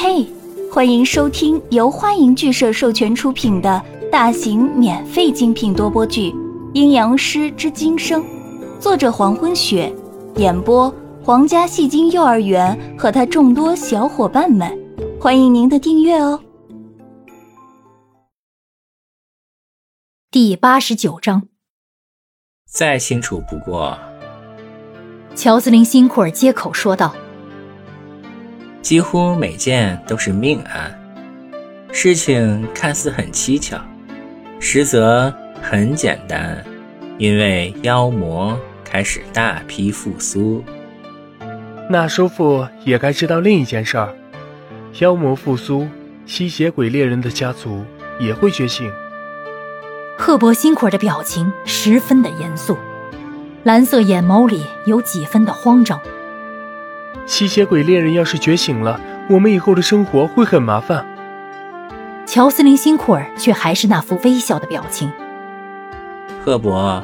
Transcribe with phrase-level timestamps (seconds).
[0.00, 0.24] 嘿，
[0.72, 6.30] 欢迎收听由欢迎剧社授权出品的大型免费精品多播剧
[6.72, 8.22] 《阴阳师之今生》，
[8.78, 9.92] 作者黄昏雪，
[10.36, 10.88] 演播
[11.20, 14.72] 皇家戏精幼儿园和他众多小伙伴们，
[15.20, 16.40] 欢迎您的订阅哦。
[20.30, 21.48] 第八十九章，
[22.70, 23.98] 再清楚不过。
[25.34, 27.12] 乔斯林·辛库尔接口说道。
[28.88, 30.98] 几乎每件都是命案，
[31.92, 33.78] 事情看似很蹊跷，
[34.58, 36.64] 实则很简单，
[37.18, 40.64] 因为妖魔开始大批复苏。
[41.90, 44.08] 那叔父也该知道另一件事儿：
[45.00, 45.86] 妖魔复苏，
[46.24, 47.84] 吸血鬼猎人的家族
[48.18, 48.90] 也会觉醒。
[50.16, 52.78] 赫伯辛库尔的表情十分的严肃，
[53.64, 56.00] 蓝色眼眸里有几分的慌张。
[57.26, 61.06] 吸血鬼猎人要是觉醒了，我们以后的生活会很麻烦。
[62.26, 65.10] 乔斯林辛库尔却还是那副微笑的表情。
[66.44, 67.02] 赫伯，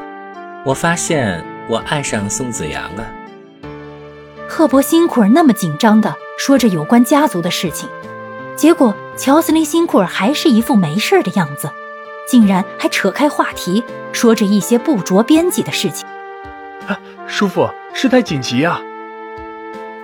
[0.65, 3.07] 我发现我爱上宋子阳了。
[4.49, 7.89] 赫伯辛库尔那么紧张的说着有关家族的事情，
[8.55, 11.71] 结果乔斯林辛库尔还是一副没事的样子，
[12.29, 16.07] 竟然还扯开话题说着一些不着边际的事情。
[16.87, 18.81] 啊，叔父，事态紧急啊！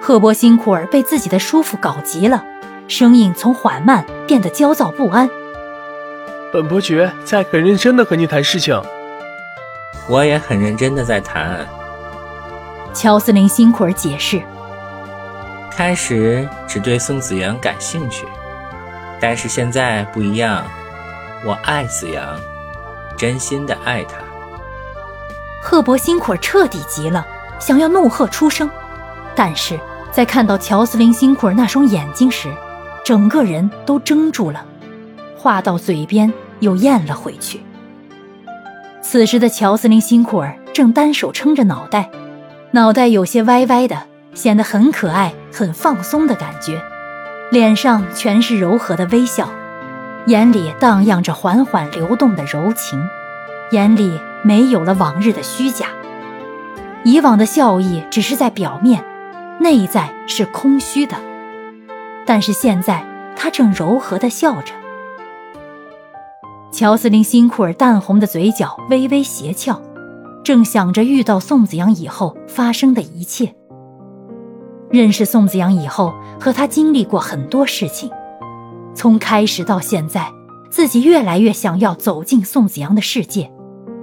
[0.03, 2.43] 赫伯辛库尔被自己的叔父搞急了，
[2.89, 5.29] 声音从缓慢变得焦躁不安。
[6.51, 8.83] 本伯爵在很认真的和你谈事情，
[10.09, 11.67] 我也很认真的在谈。
[12.95, 14.43] 乔斯林辛库尔解释：
[15.71, 18.27] 开始只对宋子阳感兴趣，
[19.21, 20.65] 但是现在不一样，
[21.45, 22.41] 我爱子阳，
[23.19, 24.15] 真心的爱他。
[25.63, 27.25] 赫伯辛库尔彻底急了，
[27.61, 28.69] 想要怒喝出声，
[29.37, 29.79] 但是。
[30.13, 32.49] 在看到乔斯林辛库尔那双眼睛时，
[33.05, 34.65] 整个人都怔住了，
[35.37, 37.61] 话到嘴边又咽了回去。
[39.01, 42.11] 此时的乔斯林辛库尔正单手撑着脑袋，
[42.73, 43.97] 脑袋有些歪歪的，
[44.35, 46.83] 显得很可爱、很放松的感觉，
[47.51, 49.49] 脸上全是柔和的微笑，
[50.27, 53.01] 眼里荡漾着缓缓流动的柔情，
[53.71, 55.87] 眼里没有了往日的虚假，
[57.05, 59.05] 以往的笑意只是在表面。
[59.61, 61.15] 内在是空虚的，
[62.25, 63.05] 但是现在
[63.37, 64.73] 他正柔和的笑着。
[66.73, 69.79] 乔斯林辛库尔淡红的嘴角微微斜翘，
[70.43, 73.55] 正想着遇到宋子阳以后发生的一切。
[74.91, 78.11] 认识宋子阳以后，和他经历过很多事情，
[78.95, 80.33] 从开始到现在，
[80.71, 83.53] 自己越来越想要走进宋子阳的世界，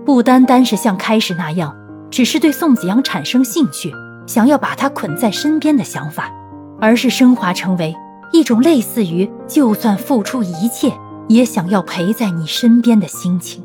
[0.06, 1.75] 不单单是像开始那样，
[2.12, 3.91] 只是对宋子阳产生兴趣。
[4.28, 6.32] 想要把他捆在身边的想法，
[6.80, 7.96] 而是升华成为
[8.32, 10.92] 一种类似于就算付出一切
[11.28, 13.64] 也想要陪在你身边的心情。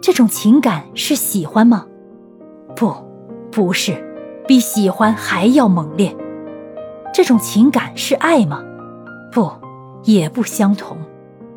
[0.00, 1.84] 这种情感是喜欢吗？
[2.76, 2.94] 不，
[3.50, 3.92] 不是，
[4.46, 6.16] 比喜欢还要猛烈。
[7.12, 8.62] 这种情感是爱吗？
[9.32, 9.50] 不，
[10.04, 10.96] 也不相同，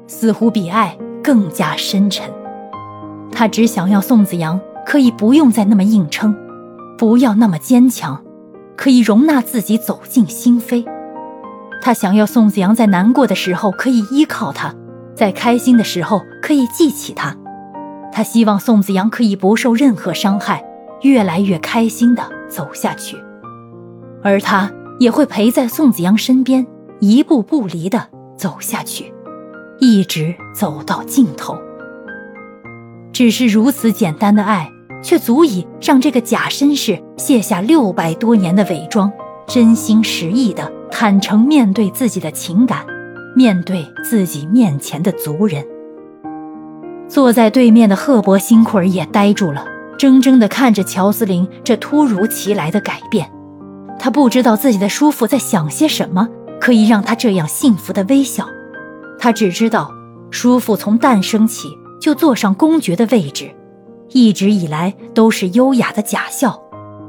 [0.08, 2.28] 似乎比爱更加深沉。
[3.32, 6.36] 他只想要宋子阳可以不用再那么硬撑。
[7.02, 8.24] 不要那么坚强，
[8.78, 10.86] 可以容纳自己走进心扉。
[11.82, 14.72] 他想要宋子阳在难过的时候可以依靠他，
[15.16, 17.36] 在开心的时候可以记起他。
[18.12, 20.64] 他希望宋子阳可以不受任何伤害，
[21.02, 23.18] 越来越开心的走下去，
[24.22, 26.68] 而他也会陪在宋子阳身边，
[27.00, 29.12] 一步不离的走下去，
[29.80, 31.58] 一直走到尽头。
[33.12, 34.70] 只是如此简单的爱。
[35.02, 39.12] 却足以让这个假绅士卸下六百多年的伪装，
[39.48, 42.86] 真心实意的坦诚面对自己的情感，
[43.36, 45.66] 面对自己面前的族人。
[47.08, 49.66] 坐在对面的赫伯辛库尔也呆住了，
[49.98, 53.30] 怔怔地看着乔斯林这突如其来的改变。
[54.00, 56.28] 他不知道自己的叔父在想些什么，
[56.60, 58.48] 可以让他这样幸福的微笑。
[59.20, 59.92] 他只知道，
[60.32, 61.68] 叔父从诞生起
[62.00, 63.52] 就坐上公爵的位置。
[64.14, 66.62] 一直以来都是优雅的假笑，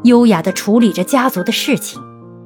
[0.04, 2.00] 优雅的处理着家族的事情，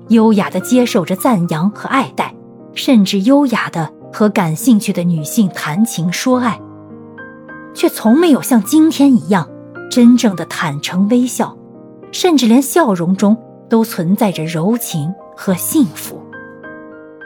[0.08, 2.34] 优雅的接受着赞扬和爱戴，
[2.74, 6.60] 甚至优雅的和感兴趣的女性谈情说爱，
[7.74, 9.48] 却从没有像今天一样
[9.90, 11.56] 真正的坦诚微笑，
[12.10, 13.36] 甚至连笑容中
[13.68, 16.22] 都存在着柔情和幸福。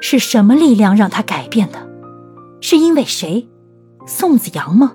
[0.01, 1.79] 是什么力量让他改变的？
[2.61, 3.49] 是因为谁？
[4.07, 4.95] 宋子阳吗？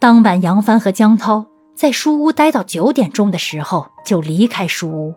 [0.00, 5.12] 当晚，杨帆和江涛在书屋待到九点钟的时候就离开书屋。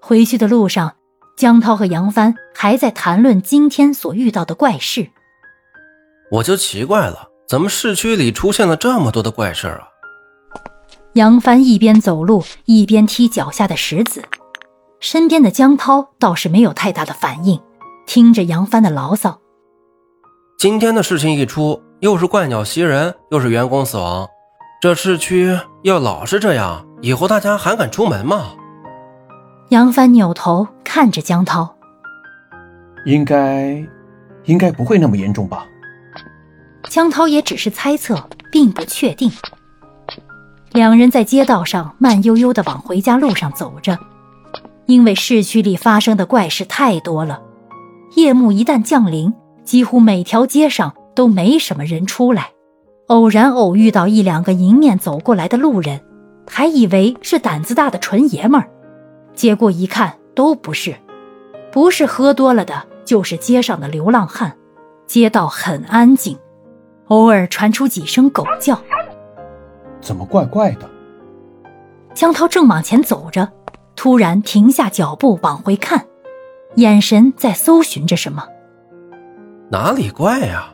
[0.00, 0.94] 回去的路上，
[1.36, 5.10] 江涛和杨帆还在谈论今天所遇到的怪事。
[6.30, 9.88] 我就奇怪了，怎么市区里出现了这么多的怪事啊？
[11.14, 14.22] 杨帆一边走路一边踢脚下的石子，
[15.00, 17.60] 身边的江涛倒是没有太大的反应，
[18.06, 19.40] 听着杨帆的牢骚。
[20.56, 24.26] 今天的事情一出，又是怪鸟袭人，又是员工死亡，
[24.80, 28.52] 这市区要老是这样，以后大家还敢出门吗？
[29.68, 31.76] 杨帆扭头看着江涛，
[33.04, 33.86] 应该，
[34.44, 35.66] 应该不会那么严重吧？
[36.88, 38.18] 江涛也只是猜测，
[38.50, 39.30] 并不确定。
[40.72, 43.98] 两人在街道上慢悠悠的往回家路上走着，
[44.86, 47.42] 因为市区里发生的怪事太多了。
[48.16, 52.52] 夜幕一旦降临，几乎每条街上都没什么人出来。
[53.08, 56.00] 偶然偶遇到一两个迎面走过来的路人，
[56.48, 58.66] 还以为是胆子大的纯爷们儿，
[59.34, 60.94] 结果一看都不是，
[61.70, 64.56] 不是喝多了的，就是街上的流浪汉。
[65.06, 66.38] 街道很安静，
[67.08, 68.80] 偶尔传出几声狗叫。
[70.00, 70.88] 怎么怪怪的？
[72.14, 73.46] 江涛正往前走着，
[73.94, 76.06] 突然停下脚步往回看，
[76.76, 78.46] 眼神在搜寻着什么。
[79.70, 80.72] 哪里怪呀？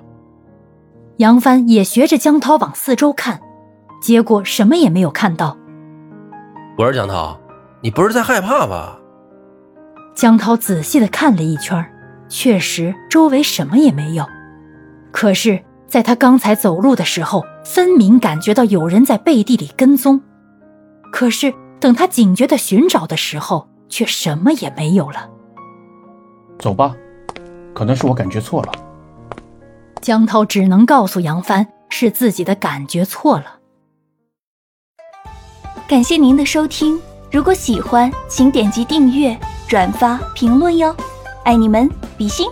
[1.18, 3.40] 杨帆也学着江涛往四周看，
[4.02, 5.56] 结果什么也没有看到。
[6.76, 7.38] 我说江涛，
[7.80, 8.98] 你不是在害怕吧？
[10.14, 11.84] 江涛仔细的看了一圈，
[12.28, 14.26] 确实周围什么也没有。
[15.12, 15.62] 可是。
[15.88, 20.20] 在他刚才走路的时候，分明感觉到有人在背地里跟踪，
[21.12, 25.30] 可是等他警觉的寻找的时候，却什么也没有了。
[26.58, 26.92] 走吧，
[27.72, 28.72] 可能是我感觉错了。
[30.00, 33.56] 江涛只能告诉杨帆，是自己的感觉错了。
[35.88, 37.00] 感谢您的收听，
[37.30, 39.36] 如果喜欢，请点击订阅、
[39.68, 40.94] 转发、评论哟，
[41.44, 42.46] 爱你们，比心。